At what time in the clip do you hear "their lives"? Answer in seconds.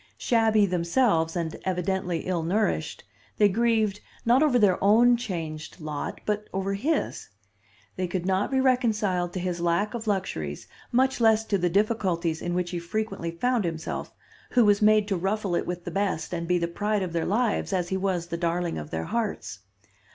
17.13-17.71